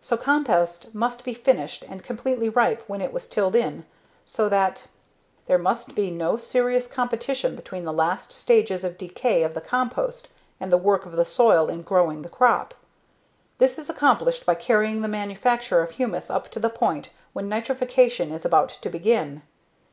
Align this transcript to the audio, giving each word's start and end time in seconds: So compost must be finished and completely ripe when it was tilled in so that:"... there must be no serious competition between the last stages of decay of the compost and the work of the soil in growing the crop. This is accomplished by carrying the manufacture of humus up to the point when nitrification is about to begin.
So 0.00 0.16
compost 0.16 0.92
must 0.92 1.22
be 1.22 1.32
finished 1.32 1.84
and 1.88 2.02
completely 2.02 2.48
ripe 2.48 2.82
when 2.88 3.00
it 3.00 3.12
was 3.12 3.28
tilled 3.28 3.54
in 3.54 3.84
so 4.26 4.48
that:"... 4.48 4.88
there 5.46 5.56
must 5.56 5.94
be 5.94 6.10
no 6.10 6.36
serious 6.36 6.88
competition 6.90 7.54
between 7.54 7.84
the 7.84 7.92
last 7.92 8.32
stages 8.32 8.82
of 8.82 8.98
decay 8.98 9.44
of 9.44 9.54
the 9.54 9.60
compost 9.60 10.26
and 10.58 10.72
the 10.72 10.76
work 10.76 11.06
of 11.06 11.12
the 11.12 11.24
soil 11.24 11.68
in 11.68 11.82
growing 11.82 12.22
the 12.22 12.28
crop. 12.28 12.74
This 13.58 13.78
is 13.78 13.88
accomplished 13.88 14.44
by 14.44 14.56
carrying 14.56 15.00
the 15.02 15.06
manufacture 15.06 15.80
of 15.80 15.92
humus 15.92 16.28
up 16.28 16.48
to 16.50 16.58
the 16.58 16.70
point 16.70 17.10
when 17.32 17.48
nitrification 17.48 18.32
is 18.32 18.44
about 18.44 18.70
to 18.70 18.90
begin. 18.90 19.42